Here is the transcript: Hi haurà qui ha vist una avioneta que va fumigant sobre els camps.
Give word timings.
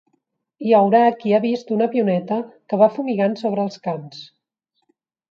Hi 0.67 0.71
haurà 0.77 1.01
qui 1.17 1.33
ha 1.37 1.41
vist 1.43 1.73
una 1.75 1.85
avioneta 1.91 2.39
que 2.73 2.79
va 2.83 2.87
fumigant 2.95 3.35
sobre 3.41 3.65
els 3.69 3.77
camps. 3.89 4.23